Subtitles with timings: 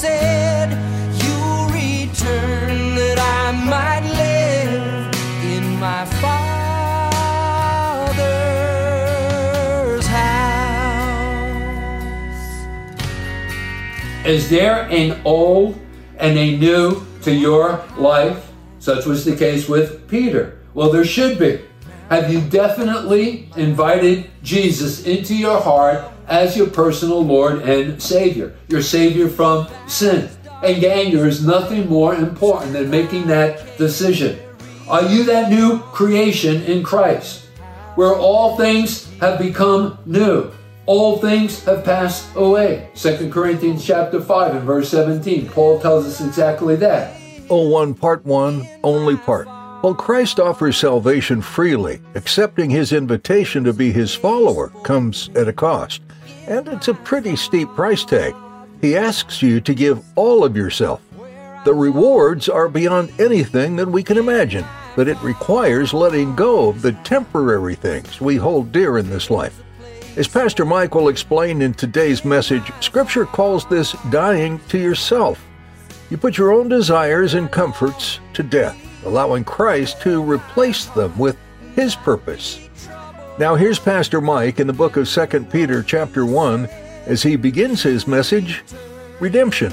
[0.00, 0.70] Said.
[1.72, 5.14] Return that I might live
[5.44, 6.46] in my Father's
[10.06, 11.06] house.
[14.26, 15.78] Is there an old
[16.18, 18.50] and a new to your life?
[18.78, 20.58] Such was the case with Peter.
[20.74, 21.60] Well, there should be.
[22.08, 28.82] Have you definitely invited Jesus into your heart as your personal Lord and Savior, your
[28.82, 30.30] Savior from sin?
[30.62, 34.38] And gang, there is nothing more important than making that decision.
[34.88, 37.46] Are you that new creation in Christ,
[37.94, 40.50] where all things have become new?
[40.86, 42.90] All things have passed away.
[42.94, 45.48] 2 Corinthians chapter 5 and verse 17.
[45.48, 47.16] Paul tells us exactly that.
[47.48, 49.46] Oh, one part one, only part.
[49.82, 55.52] While Christ offers salvation freely, accepting his invitation to be his follower comes at a
[55.52, 56.02] cost.
[56.50, 58.34] And it's a pretty steep price tag.
[58.80, 61.00] He asks you to give all of yourself.
[61.64, 64.64] The rewards are beyond anything that we can imagine,
[64.96, 69.62] but it requires letting go of the temporary things we hold dear in this life.
[70.16, 75.40] As Pastor Mike will explain in today's message, Scripture calls this dying to yourself.
[76.10, 81.36] You put your own desires and comforts to death, allowing Christ to replace them with
[81.76, 82.69] his purpose.
[83.40, 86.66] Now here's Pastor Mike in the book of 2 Peter chapter 1
[87.06, 88.62] as he begins his message,
[89.18, 89.72] Redemption.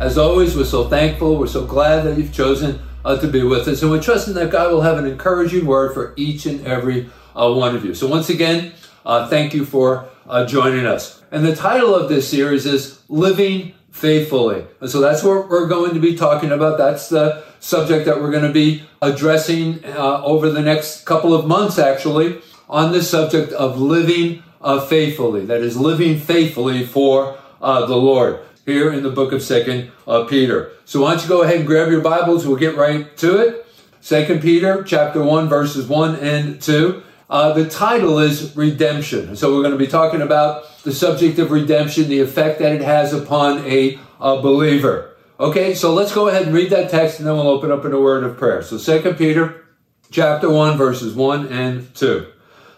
[0.00, 1.36] As always, we're so thankful.
[1.36, 3.82] We're so glad that you've chosen uh, to be with us.
[3.82, 7.52] And we're trusting that God will have an encouraging word for each and every uh,
[7.52, 7.94] one of you.
[7.94, 8.72] So, once again,
[9.04, 11.22] uh, thank you for uh, joining us.
[11.30, 14.64] And the title of this series is Living Faithfully.
[14.80, 16.78] And so that's what we're going to be talking about.
[16.78, 21.46] That's the subject that we're going to be addressing uh, over the next couple of
[21.46, 22.40] months, actually,
[22.70, 25.44] on the subject of living uh, faithfully.
[25.44, 30.70] That is, living faithfully for the Lord here in the book of Second uh, Peter.
[30.84, 32.46] So why don't you go ahead and grab your Bibles?
[32.46, 33.66] We'll get right to it.
[34.00, 37.02] Second Peter chapter one verses one and two.
[37.28, 39.36] Uh, the title is redemption.
[39.36, 42.80] So we're going to be talking about the subject of redemption, the effect that it
[42.80, 45.16] has upon a, a believer.
[45.38, 47.92] Okay, so let's go ahead and read that text, and then we'll open up in
[47.92, 48.62] a word of prayer.
[48.62, 49.64] So Second Peter
[50.10, 52.26] chapter one verses one and two.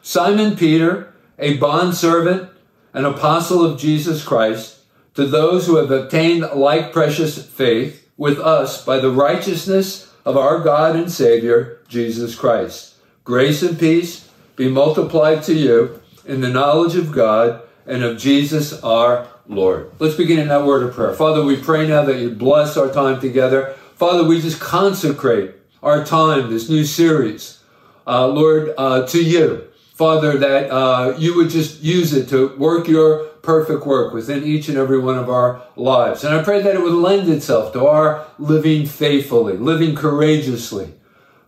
[0.03, 2.51] Simon Peter, a bondservant,
[2.93, 4.81] an apostle of Jesus Christ
[5.15, 10.61] to those who have obtained like precious faith with us by the righteousness of our
[10.61, 12.95] God and Savior, Jesus Christ.
[13.25, 18.73] Grace and peace be multiplied to you in the knowledge of God and of Jesus
[18.83, 19.91] our Lord.
[19.99, 21.15] Let's begin in that word of prayer.
[21.15, 23.75] Father, we pray now that you bless our time together.
[23.97, 27.61] Father, we just consecrate our time, this new series,
[28.07, 29.65] uh, Lord, uh, to you.
[29.95, 34.69] Father, that uh, you would just use it to work your perfect work within each
[34.69, 36.25] and every one of our lives.
[36.25, 40.95] And I pray that it would lend itself to our living faithfully, living courageously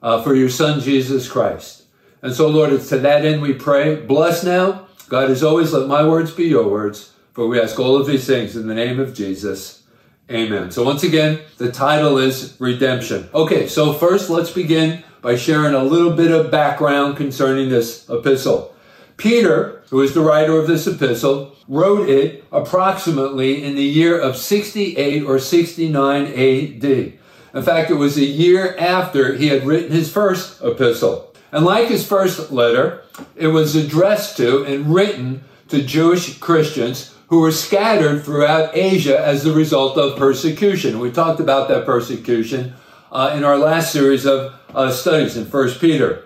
[0.02, 1.84] uh, for your Son, Jesus Christ.
[2.22, 3.96] And so, Lord, it's to that end we pray.
[3.96, 4.86] Bless now.
[5.08, 7.12] God, as always, let my words be your words.
[7.32, 9.82] For we ask all of these things in the name of Jesus.
[10.30, 10.70] Amen.
[10.70, 13.28] So once again, the title is Redemption.
[13.34, 18.73] Okay, so first let's begin by sharing a little bit of background concerning this epistle.
[19.16, 24.36] Peter, who is the writer of this epistle, wrote it approximately in the year of
[24.36, 26.84] 68 or 69 AD.
[26.84, 31.32] In fact, it was a year after he had written his first epistle.
[31.52, 33.02] And like his first letter,
[33.36, 39.44] it was addressed to and written to Jewish Christians who were scattered throughout Asia as
[39.44, 40.98] the result of persecution.
[40.98, 42.74] We talked about that persecution
[43.12, 46.24] uh, in our last series of uh, studies in 1 Peter.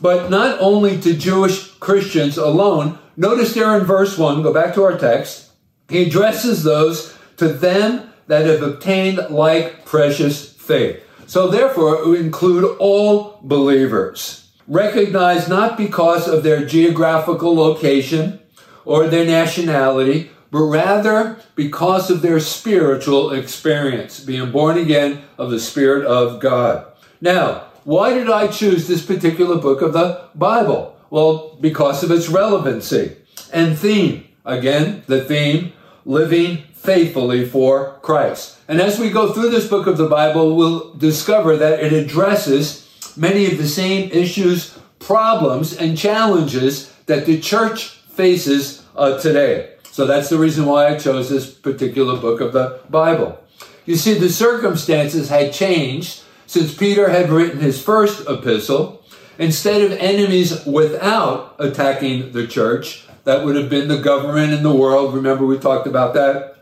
[0.00, 4.82] But not only to Jewish Christians alone, notice there in verse 1, go back to
[4.82, 5.50] our text,
[5.88, 11.02] he addresses those to them that have obtained like precious faith.
[11.26, 18.40] So therefore, would include all believers, recognized not because of their geographical location
[18.84, 25.58] or their nationality, but rather because of their spiritual experience, being born again of the
[25.58, 26.86] Spirit of God.
[27.20, 30.96] Now, why did I choose this particular book of the Bible?
[31.08, 33.14] Well, because of its relevancy
[33.52, 34.26] and theme.
[34.44, 35.72] Again, the theme,
[36.04, 38.58] living faithfully for Christ.
[38.66, 42.88] And as we go through this book of the Bible, we'll discover that it addresses
[43.16, 49.74] many of the same issues, problems, and challenges that the church faces uh, today.
[49.92, 53.40] So that's the reason why I chose this particular book of the Bible.
[53.84, 59.04] You see, the circumstances had changed since Peter had written his first epistle.
[59.38, 64.74] Instead of enemies without attacking the church, that would have been the government and the
[64.74, 65.14] world.
[65.14, 66.56] Remember, we talked about that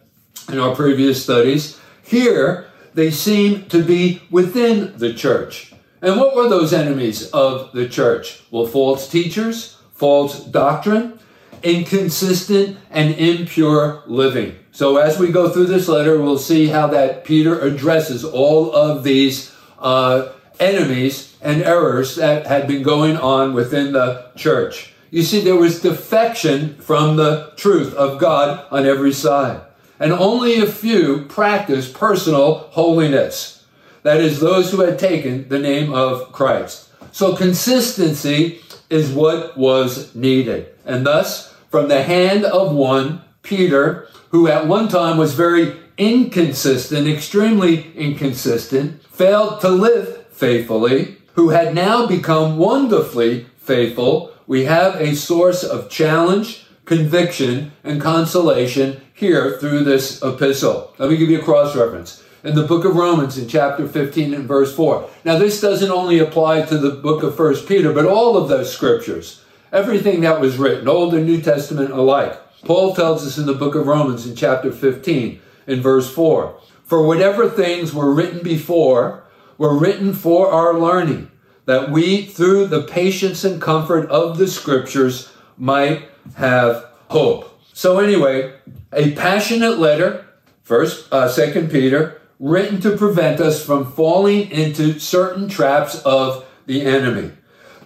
[0.49, 1.79] in our previous studies.
[2.03, 5.73] Here, they seem to be within the church.
[6.03, 8.43] And what were those enemies of the church?
[8.51, 11.19] Well, false teachers, false doctrine,
[11.63, 14.57] inconsistent and impure living.
[14.73, 19.05] So as we go through this letter, we'll see how that Peter addresses all of
[19.05, 19.54] these
[19.85, 24.93] uh, enemies and errors that had been going on within the church.
[25.11, 29.61] You see, there was defection from the truth of God on every side
[30.01, 33.65] and only a few practiced personal holiness.
[34.03, 36.91] That is, those who had taken the name of Christ.
[37.13, 38.61] So consistency
[38.91, 40.75] is what was needed.
[40.85, 47.07] And thus, from the hand of one, Peter, who at one time was very inconsistent,
[47.07, 55.15] extremely inconsistent, failed to live faithfully, who had now become wonderfully faithful, we have a
[55.15, 60.93] source of challenge, conviction, and consolation here through this epistle.
[60.99, 62.23] Let me give you a cross reference.
[62.43, 65.09] In the book of Romans, in chapter 15 and verse 4.
[65.25, 68.71] Now, this doesn't only apply to the book of First Peter, but all of those
[68.71, 69.43] scriptures,
[69.73, 72.39] everything that was written, Old and New Testament alike.
[72.65, 77.07] Paul tells us in the book of Romans, in chapter 15, in verse 4 For
[77.07, 79.25] whatever things were written before
[79.59, 81.31] were written for our learning,
[81.67, 87.61] that we, through the patience and comfort of the scriptures, might have hope.
[87.73, 88.55] So anyway,
[88.93, 90.27] a passionate letter,
[90.63, 96.83] first, uh, second Peter, written to prevent us from falling into certain traps of the
[96.83, 97.33] enemy,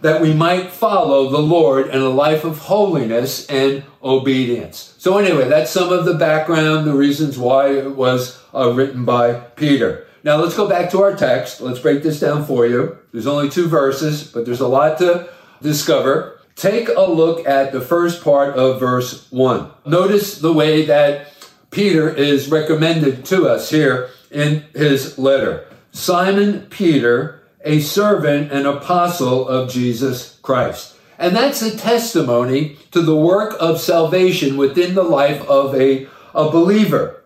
[0.00, 4.94] that we might follow the Lord in a life of holiness and obedience.
[4.98, 9.34] So anyway, that's some of the background, the reasons why it was uh, written by
[9.34, 10.06] Peter.
[10.24, 11.60] Now let's go back to our text.
[11.60, 12.98] Let's break this down for you.
[13.12, 15.28] There's only two verses, but there's a lot to
[15.62, 16.40] discover.
[16.54, 19.70] Take a look at the first part of verse 1.
[19.86, 21.32] Notice the way that
[21.70, 25.66] Peter is recommended to us here in his letter.
[25.92, 30.96] Simon Peter, a servant and apostle of Jesus Christ.
[31.18, 36.50] And that's a testimony to the work of salvation within the life of a, a
[36.50, 37.22] believer.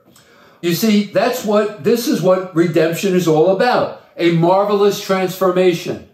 [0.62, 4.02] You see, that's what, this is what redemption is all about.
[4.16, 6.08] A marvelous transformation.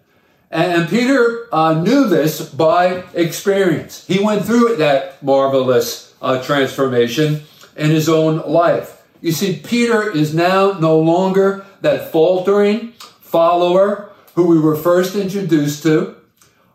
[0.50, 4.06] And Peter uh, knew this by experience.
[4.06, 7.42] He went through that marvelous uh, transformation
[7.76, 9.02] in his own life.
[9.20, 14.07] You see, Peter is now no longer that faltering follower
[14.38, 16.14] who we were first introduced to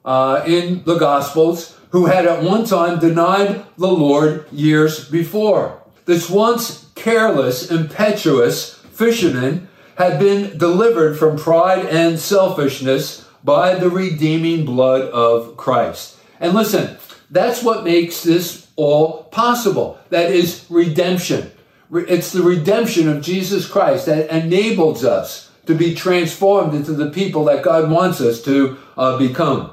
[0.03, 5.81] uh, in the Gospels, who had at one time denied the Lord years before.
[6.03, 14.65] This once careless, impetuous fisherman had been delivered from pride and selfishness by the redeeming
[14.65, 16.17] blood of Christ.
[16.41, 16.97] And listen,
[17.31, 19.97] that's what makes this all possible.
[20.09, 21.49] That is redemption.
[21.93, 27.45] It's the redemption of Jesus Christ that enables us to be transformed into the people
[27.45, 29.71] that God wants us to uh, become.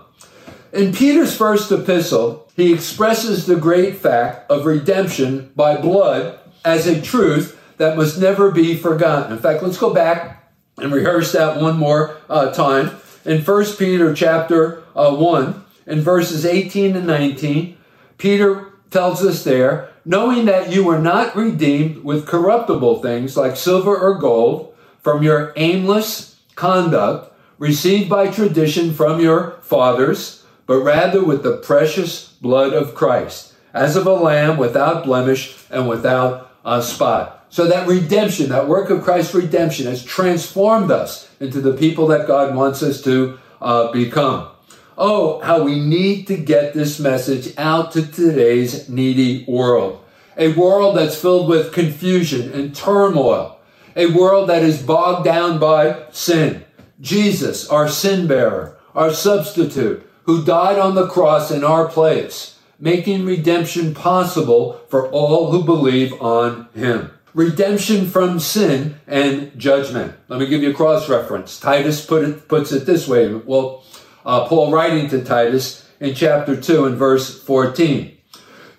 [0.73, 7.01] In Peter's first epistle, he expresses the great fact of redemption by blood as a
[7.01, 9.33] truth that must never be forgotten.
[9.33, 14.15] In fact, let's go back and rehearse that one more uh, time in 1 Peter
[14.15, 17.77] chapter uh, 1, in verses 18 and 19,
[18.19, 23.97] Peter tells us there, knowing that you were not redeemed with corruptible things like silver
[23.97, 24.70] or gold
[25.03, 32.29] from your aimless conduct received by tradition from your fathers, but rather with the precious
[32.41, 37.47] blood of Christ, as of a lamb without blemish and without a spot.
[37.51, 42.27] So that redemption, that work of Christ's redemption has transformed us into the people that
[42.27, 44.49] God wants us to uh, become.
[44.97, 50.05] Oh, how we need to get this message out to today's needy world.
[50.37, 53.59] A world that's filled with confusion and turmoil.
[53.97, 56.65] A world that is bogged down by sin.
[57.01, 63.25] Jesus, our sin bearer, our substitute, who died on the cross in our place, making
[63.25, 67.11] redemption possible for all who believe on him.
[67.33, 70.15] Redemption from sin and judgment.
[70.29, 71.59] Let me give you a cross reference.
[71.61, 73.33] Titus put it, puts it this way.
[73.33, 73.85] Well,
[74.25, 78.17] uh, Paul writing to Titus in chapter 2 and verse 14.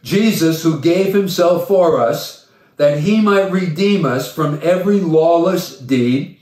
[0.04, 2.41] Jesus, who gave himself for us,
[2.78, 6.40] that he might redeem us from every lawless deed,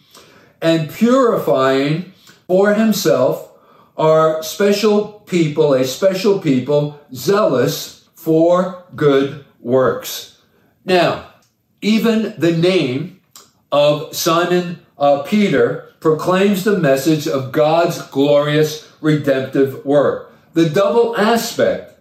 [0.61, 2.13] and purifying
[2.47, 3.51] for himself
[3.97, 10.41] our special people, a special people, zealous for good works.
[10.85, 11.33] Now,
[11.81, 13.19] even the name
[13.71, 20.33] of Simon uh, Peter proclaims the message of God's glorious redemptive work.
[20.53, 21.99] The double aspect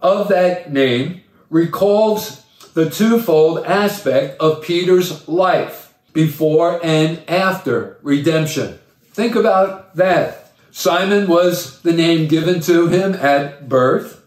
[0.00, 2.43] of that name recalls
[2.74, 8.78] the twofold aspect of Peter's life before and after redemption.
[9.12, 10.52] Think about that.
[10.72, 14.22] Simon was the name given to him at birth.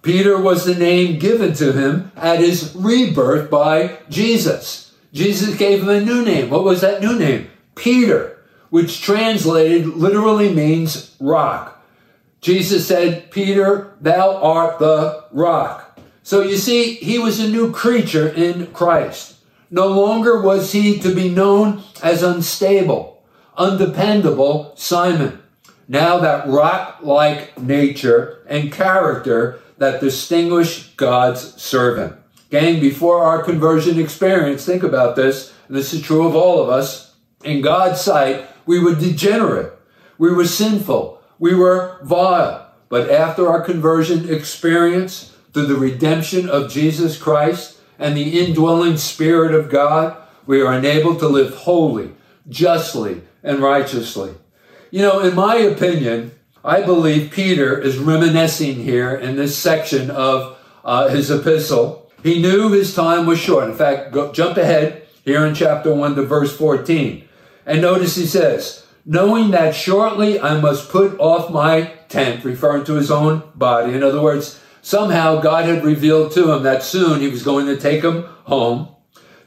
[0.00, 4.94] Peter was the name given to him at his rebirth by Jesus.
[5.12, 6.50] Jesus gave him a new name.
[6.50, 7.50] What was that new name?
[7.74, 8.38] Peter,
[8.70, 11.84] which translated literally means rock.
[12.40, 15.81] Jesus said, Peter, thou art the rock.
[16.22, 19.36] So you see, he was a new creature in Christ.
[19.70, 23.22] No longer was he to be known as unstable,
[23.56, 25.42] undependable Simon.
[25.88, 32.16] Now that rock like nature and character that distinguish God's servant.
[32.50, 37.14] Gang, before our conversion experience, think about this, this is true of all of us.
[37.42, 39.72] In God's sight, we were degenerate.
[40.18, 41.20] We were sinful.
[41.38, 42.70] We were vile.
[42.88, 49.54] But after our conversion experience, through the redemption of Jesus Christ and the indwelling Spirit
[49.54, 50.16] of God,
[50.46, 52.12] we are enabled to live holy,
[52.48, 54.34] justly, and righteously.
[54.90, 56.32] You know, in my opinion,
[56.64, 62.10] I believe Peter is reminiscing here in this section of uh, his epistle.
[62.22, 63.68] He knew his time was short.
[63.68, 67.28] In fact, go, jump ahead here in chapter 1 to verse 14.
[67.66, 72.94] And notice he says, knowing that shortly I must put off my tent, referring to
[72.94, 73.94] his own body.
[73.94, 77.76] In other words, somehow God had revealed to him that soon he was going to
[77.76, 78.88] take him home,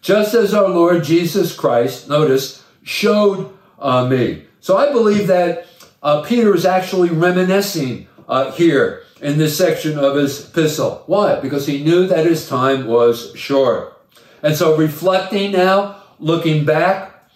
[0.02, 4.46] just as our Lord Jesus Christ, notice, showed uh, me.
[4.62, 5.68] So I believe that
[6.02, 11.04] uh, Peter is actually reminiscing uh, here in this section of his epistle.
[11.08, 11.40] Why?
[11.40, 13.94] Because he knew that his time was short.
[14.42, 17.30] And so reflecting now, looking back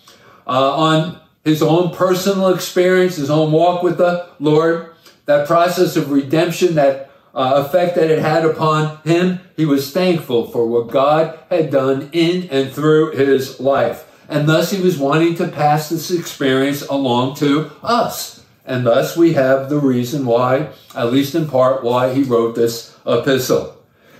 [0.48, 4.94] uh, on his own personal experience, his own walk with the Lord,
[5.26, 7.09] that process of redemption, that
[7.40, 12.10] uh, effect that it had upon him, he was thankful for what God had done
[12.12, 14.06] in and through his life.
[14.28, 18.44] And thus he was wanting to pass this experience along to us.
[18.66, 22.98] And thus we have the reason why, at least in part, why he wrote this
[23.08, 23.78] epistle.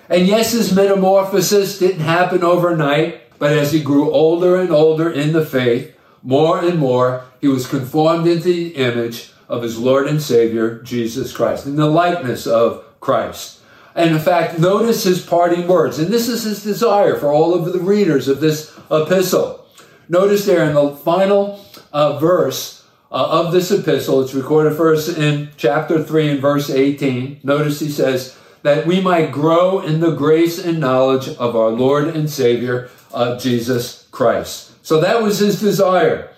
[0.08, 5.34] And yes, his metamorphosis didn't happen overnight, but as he grew older and older in
[5.34, 10.22] the faith, more and more, he was conformed into the image of his Lord and
[10.22, 13.60] Savior, Jesus Christ, in the likeness of Christ.
[13.96, 16.00] And in fact, notice his parting words.
[16.00, 19.66] And this is his desire for all of the readers of this epistle.
[20.08, 24.22] Notice there in the final uh, verse uh, of this epistle.
[24.22, 27.42] It's recorded first in chapter 3 and verse 18.
[27.44, 32.08] Notice he says, that we might grow in the grace and knowledge of our Lord
[32.10, 34.72] and Savior, uh, Jesus Christ.
[34.86, 36.32] So that was his desire.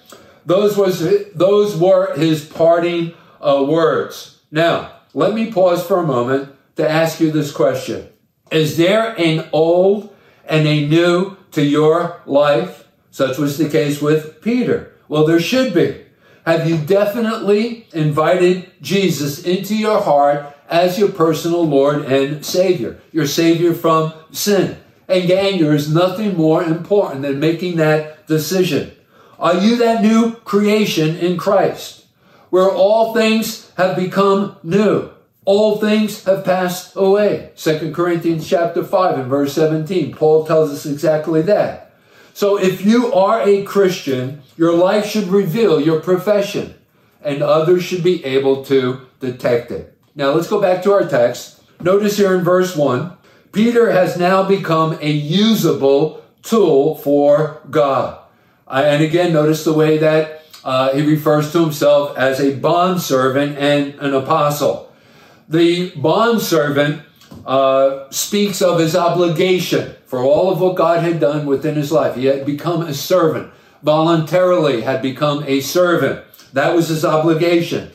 [0.46, 1.00] Those was
[1.34, 4.39] those were his parting uh, words.
[4.51, 8.08] Now, let me pause for a moment to ask you this question:
[8.51, 10.15] Is there an old
[10.46, 12.88] and a new to your life?
[13.12, 14.94] Such was the case with Peter.
[15.08, 16.06] Well, there should be.
[16.46, 23.27] Have you definitely invited Jesus into your heart as your personal Lord and Savior, your
[23.27, 24.77] Savior from sin?
[25.08, 28.91] And gang, there is nothing more important than making that decision.
[29.38, 32.00] Are you that new creation in Christ,
[32.51, 35.10] where all things have become new?
[35.43, 37.51] All things have passed away.
[37.55, 40.13] 2 Corinthians chapter 5 and verse 17.
[40.13, 41.93] Paul tells us exactly that.
[42.34, 46.75] So if you are a Christian, your life should reveal your profession,
[47.22, 49.98] and others should be able to detect it.
[50.13, 51.62] Now let's go back to our text.
[51.81, 53.17] Notice here in verse 1,
[53.51, 58.20] Peter has now become a usable tool for God.
[58.67, 63.96] And again, notice the way that uh, he refers to himself as a bondservant and
[63.96, 64.94] an apostle.
[65.50, 67.03] The bondservant
[67.46, 72.15] uh, speaks of his obligation for all of what God had done within his life.
[72.15, 73.51] He had become a servant,
[73.82, 77.91] voluntarily had become a servant That was his obligation.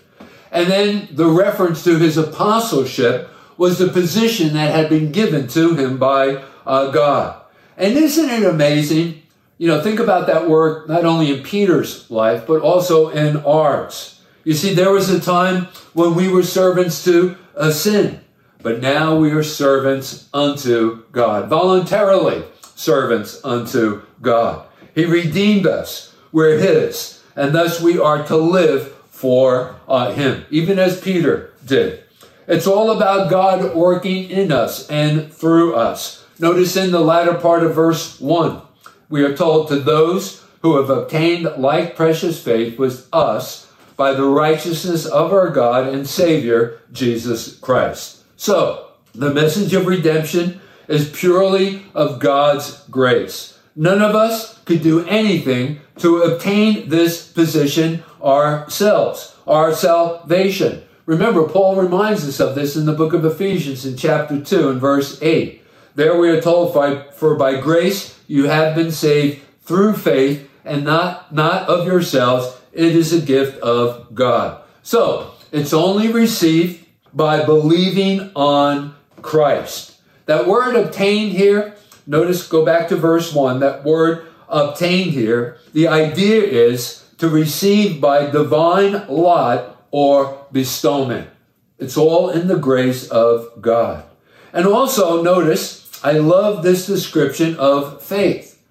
[0.51, 5.75] And then the reference to his apostleship was the position that had been given to
[5.75, 7.43] him by uh, God.
[7.77, 9.23] And isn't it amazing?
[9.59, 14.21] You know, think about that word not only in Peter's life, but also in ours.
[14.45, 18.21] You see, there was a time when we were servants to a sin,
[18.63, 22.45] but now we are servants unto God, voluntarily
[22.75, 24.67] servants unto God.
[24.95, 26.15] He redeemed us.
[26.33, 27.23] We're His.
[27.35, 32.03] And thus we are to live for uh, Him, even as Peter did.
[32.47, 36.25] It's all about God working in us and through us.
[36.39, 38.61] Notice in the latter part of verse 1,
[39.09, 44.27] we are told to those who have obtained like precious faith with us by the
[44.27, 48.25] righteousness of our God and Savior, Jesus Christ.
[48.37, 53.59] So, the message of redemption is purely of God's grace.
[53.75, 60.83] None of us could do anything to obtain this position ourselves, our salvation.
[61.07, 64.81] Remember, Paul reminds us of this in the book of Ephesians in chapter 2 and
[64.81, 65.63] verse 8.
[65.97, 66.75] There we are told,
[67.15, 72.55] for by grace you have been saved through faith and not, not of yourselves.
[72.75, 74.63] It is a gift of God.
[74.83, 76.85] So, it's only received
[77.15, 79.99] by believing on Christ.
[80.27, 81.75] That word obtained here,
[82.07, 88.03] notice, go back to verse 1, that word obtained here, the idea is to receive
[88.03, 91.31] by divine lot or bestowment.
[91.79, 94.05] It's all in the grace of God.
[94.53, 98.63] And also, notice, I love this description of faith.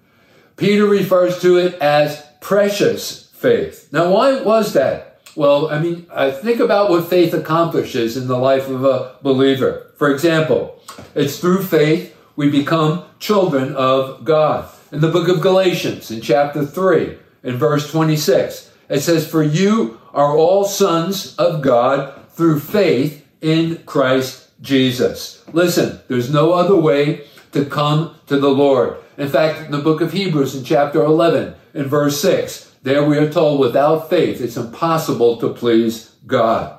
[0.56, 3.92] Peter refers to it as precious faith.
[3.92, 5.20] Now, why was that?
[5.36, 9.92] Well, I mean, I think about what faith accomplishes in the life of a believer.
[9.98, 10.82] For example,
[11.14, 14.70] it's through faith we become children of God.
[14.90, 20.00] In the book of Galatians, in chapter 3, in verse 26, it says, For you
[20.14, 25.44] are all sons of God through faith in Christ Jesus.
[25.52, 28.96] Listen, there's no other way to come to the Lord.
[29.18, 33.18] In fact, in the book of Hebrews, in chapter 11, in verse 6, there we
[33.18, 36.78] are told, without faith, it's impossible to please God.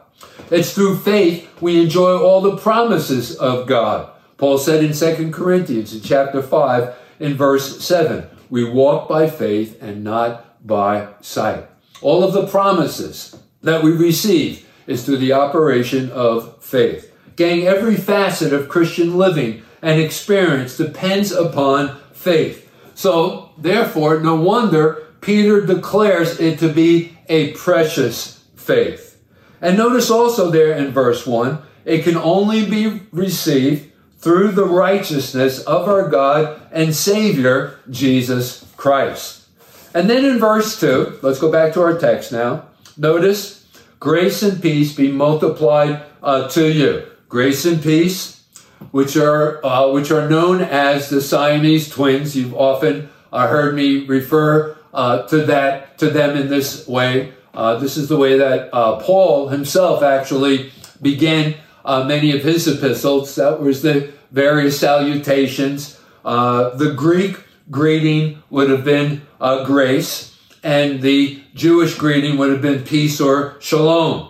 [0.49, 4.11] It's through faith we enjoy all the promises of God.
[4.37, 9.81] Paul said in 2 Corinthians, in chapter 5, in verse 7, we walk by faith
[9.81, 11.67] and not by sight.
[12.01, 17.11] All of the promises that we receive is through the operation of faith.
[17.37, 22.69] Gang, every facet of Christian living and experience depends upon faith.
[22.95, 29.21] So, therefore, no wonder Peter declares it to be a precious faith.
[29.61, 35.63] And notice also there in verse 1, it can only be received through the righteousness
[35.63, 39.47] of our God and Savior, Jesus Christ.
[39.93, 42.65] And then in verse 2, let's go back to our text now.
[42.97, 43.67] Notice,
[43.99, 47.05] grace and peace be multiplied uh, to you.
[47.29, 48.43] Grace and peace,
[48.91, 52.37] which are, uh, which are known as the Siamese twins.
[52.37, 57.33] You've often uh, heard me refer uh, to that, to them in this way.
[57.53, 62.65] Uh, this is the way that uh, Paul himself actually began uh, many of his
[62.67, 63.35] epistles.
[63.35, 65.99] That was the various salutations.
[66.23, 69.23] The Greek greeting would have been
[69.65, 74.29] grace, and the Jewish greeting would have been peace or shalom.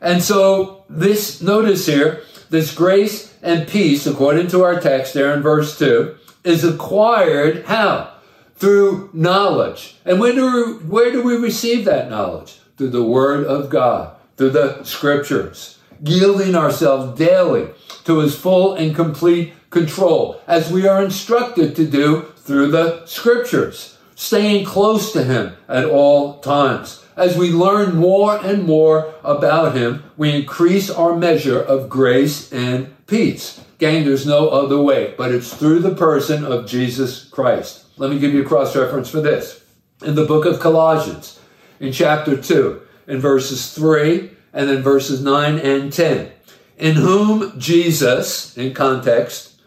[0.00, 5.42] And so, this, notice here, this grace and peace, according to our text there in
[5.42, 8.12] verse 2, is acquired how?
[8.56, 9.96] Through knowledge.
[10.04, 12.58] And where do we, where do we receive that knowledge?
[12.76, 17.68] Through the Word of God, through the Scriptures yielding ourselves daily
[18.04, 23.98] to his full and complete control, as we are instructed to do through the scriptures,
[24.14, 27.03] staying close to him at all times.
[27.16, 32.94] As we learn more and more about him, we increase our measure of grace and
[33.06, 33.60] peace.
[33.78, 37.84] Gang, there's no other way, but it's through the person of Jesus Christ.
[37.96, 39.62] Let me give you a cross reference for this.
[40.02, 41.38] In the book of Colossians,
[41.80, 46.30] in chapter 2, in verses 3 and then verses 9 and 10.
[46.78, 49.60] In whom Jesus, in context,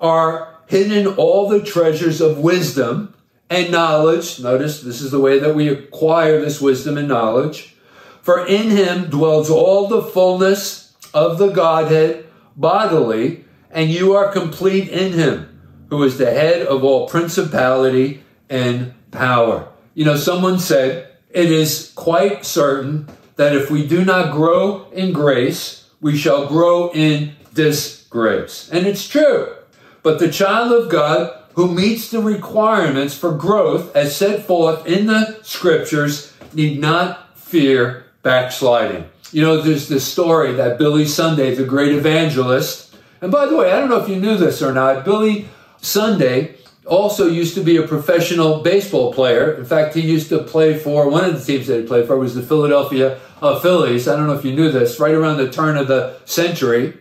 [0.00, 3.13] are hidden all the treasures of wisdom
[3.54, 4.40] and knowledge.
[4.40, 7.76] Notice this is the way that we acquire this wisdom and knowledge.
[8.20, 14.88] For in him dwells all the fullness of the Godhead bodily, and you are complete
[14.88, 19.68] in him, who is the head of all principality and power.
[19.94, 25.12] You know, someone said, it is quite certain that if we do not grow in
[25.12, 28.68] grace, we shall grow in disgrace.
[28.72, 29.54] And it's true.
[30.02, 35.06] But the child of God who meets the requirements for growth as set forth in
[35.06, 39.08] the scriptures need not fear backsliding.
[39.32, 43.72] You know, there's this story that Billy Sunday, the great evangelist, and by the way,
[43.72, 45.48] I don't know if you knew this or not, Billy
[45.80, 49.54] Sunday also used to be a professional baseball player.
[49.54, 52.18] In fact, he used to play for one of the teams that he played for
[52.18, 54.06] was the Philadelphia uh, Phillies.
[54.06, 56.98] I don't know if you knew this, right around the turn of the century.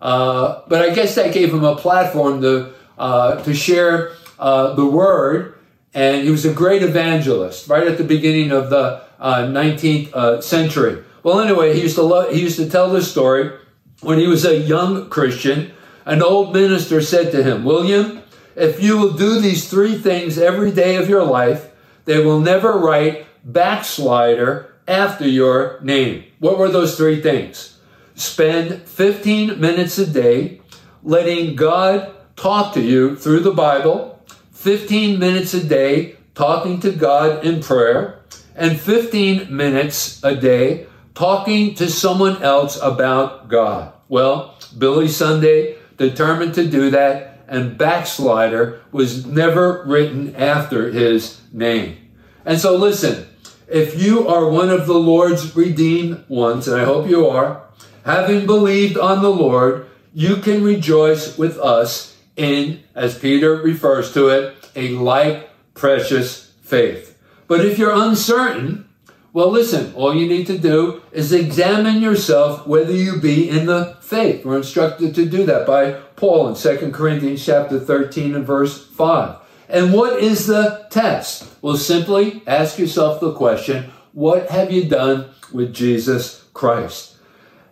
[0.00, 4.86] Uh, but I guess that gave him a platform to uh, to share uh, the
[4.86, 5.54] word,
[5.94, 10.40] and he was a great evangelist right at the beginning of the 19th uh, uh,
[10.40, 11.02] century.
[11.22, 13.52] Well, anyway, he used to love, he used to tell this story
[14.00, 15.72] when he was a young Christian.
[16.04, 18.22] An old minister said to him, "William,
[18.56, 21.70] if you will do these three things every day of your life,
[22.04, 27.78] they will never write backslider after your name." What were those three things?
[28.14, 30.60] Spend 15 minutes a day
[31.02, 34.22] letting God talk to you through the Bible,
[34.52, 38.20] 15 minutes a day talking to God in prayer,
[38.54, 43.92] and 15 minutes a day talking to someone else about God.
[44.08, 51.96] Well, Billy Sunday determined to do that, and backslider was never written after his name.
[52.44, 53.26] And so, listen,
[53.66, 57.64] if you are one of the Lord's redeemed ones, and I hope you are,
[58.04, 64.28] having believed on the Lord, you can rejoice with us in, as Peter refers to
[64.28, 67.18] it, a like precious faith.
[67.46, 68.88] But if you're uncertain,
[69.32, 73.96] well, listen, all you need to do is examine yourself whether you be in the
[74.00, 74.44] faith.
[74.44, 79.36] We're instructed to do that by Paul in 2 Corinthians chapter 13 and verse 5.
[79.68, 81.46] And what is the test?
[81.60, 87.16] Well, simply ask yourself the question, what have you done with Jesus Christ?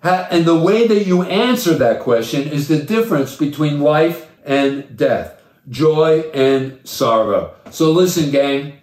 [0.02, 5.42] And the way that you answer that question is the difference between life and death,
[5.68, 7.54] joy and sorrow.
[7.70, 8.78] So listen, gang,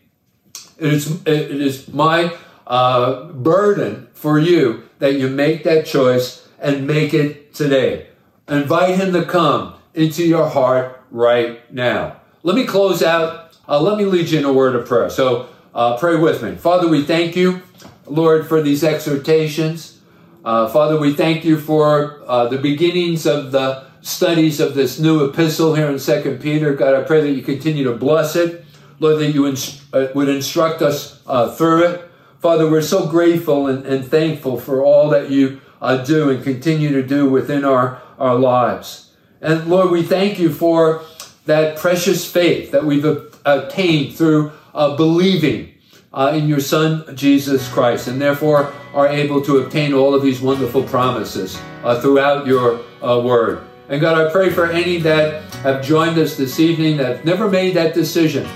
[0.77, 2.35] it is, it is my
[2.67, 8.07] uh, burden for you that you make that choice and make it today.
[8.47, 12.17] Invite him to come into your heart right now.
[12.43, 13.55] Let me close out.
[13.67, 15.09] Uh, let me lead you in a word of prayer.
[15.09, 16.55] So uh, pray with me.
[16.55, 17.61] Father, we thank you,
[18.05, 19.99] Lord, for these exhortations.
[20.43, 25.23] Uh, Father, we thank you for uh, the beginnings of the studies of this new
[25.23, 26.73] epistle here in Second Peter.
[26.73, 28.65] God, I pray that you continue to bless it.
[28.99, 32.11] Lord, that you inst- uh, would instruct us uh, through it.
[32.39, 36.91] Father, we're so grateful and, and thankful for all that you uh, do and continue
[36.91, 39.13] to do within our, our lives.
[39.41, 41.03] And Lord, we thank you for
[41.45, 43.05] that precious faith that we've
[43.45, 45.73] obtained through uh, believing
[46.13, 50.41] uh, in your Son, Jesus Christ, and therefore are able to obtain all of these
[50.41, 53.63] wonderful promises uh, throughout your word.
[53.93, 57.47] And God, I pray for any that have joined us this evening that have never
[57.47, 58.49] made that decision,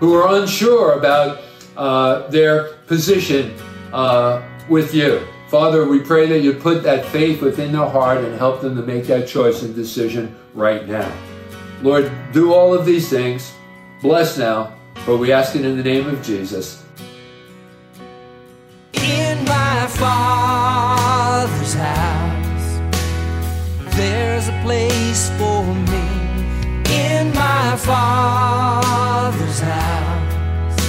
[0.00, 1.42] who are unsure about
[1.76, 3.54] uh, their position
[3.92, 5.24] uh, with you.
[5.46, 8.82] Father, we pray that you put that faith within their heart and help them to
[8.82, 11.08] make that choice and decision right now.
[11.80, 13.52] Lord, do all of these things.
[14.02, 16.84] Bless now, for we ask it in the name of Jesus.
[18.94, 20.67] In my Father's
[23.98, 26.06] there's a place for me
[26.88, 30.80] in my Father's house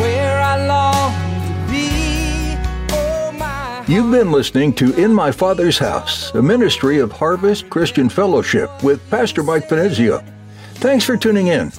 [0.00, 1.12] where I long
[1.46, 2.56] to be.
[2.94, 8.08] Oh, my You've been listening to In My Father's House, a ministry of Harvest Christian
[8.08, 10.24] Fellowship with Pastor Mike Finizio.
[10.76, 11.70] Thanks for tuning in.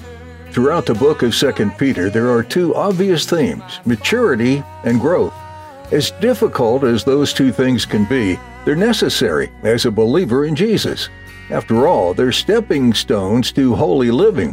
[0.52, 5.34] Throughout the book of 2 Peter, there are two obvious themes maturity and growth.
[5.90, 11.08] As difficult as those two things can be, they're necessary as a believer in Jesus.
[11.48, 14.52] After all, they're stepping stones to holy living.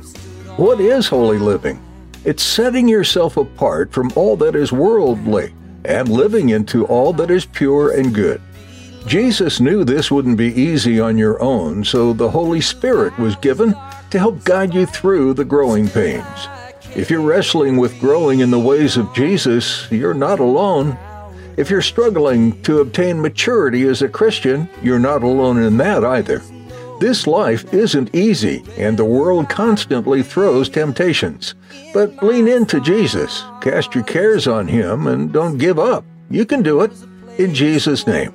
[0.56, 1.84] What is holy living?
[2.23, 7.45] It's setting yourself apart from all that is worldly and living into all that is
[7.45, 8.41] pure and good.
[9.06, 13.75] Jesus knew this wouldn't be easy on your own, so the Holy Spirit was given
[14.12, 16.47] to help guide you through the growing pains.
[16.95, 20.97] If you're wrestling with growing in the ways of Jesus, you're not alone.
[21.57, 26.41] If you're struggling to obtain maturity as a Christian, you're not alone in that either.
[26.99, 31.55] This life isn't easy, and the world constantly throws temptations.
[31.93, 36.03] But lean into Jesus, cast your cares on Him, and don't give up.
[36.29, 36.91] You can do it
[37.37, 38.33] in Jesus' name.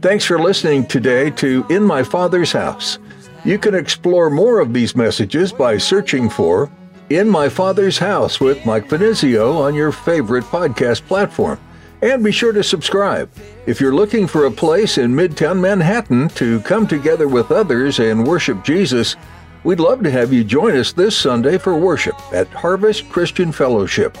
[0.00, 2.98] Thanks for listening today to In My Father's House.
[3.44, 6.70] You can explore more of these messages by searching for
[7.10, 11.58] In My Father's House with Mike Finizio on your favorite podcast platform.
[12.02, 13.30] And be sure to subscribe.
[13.66, 18.26] If you're looking for a place in Midtown Manhattan to come together with others and
[18.26, 19.14] worship Jesus,
[19.62, 24.18] we'd love to have you join us this Sunday for worship at Harvest Christian Fellowship.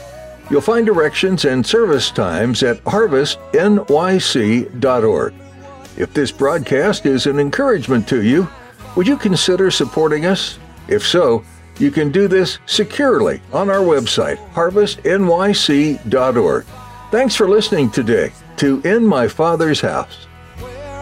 [0.48, 5.34] You'll find directions and service times at harvestnyc.org.
[5.96, 8.48] If this broadcast is an encouragement to you,
[8.94, 10.60] would you consider supporting us?
[10.86, 11.42] If so,
[11.78, 16.66] you can do this securely on our website, harvestnyc.org.
[17.12, 20.24] Thanks for listening today to In My Father's House.
[20.58, 20.92] where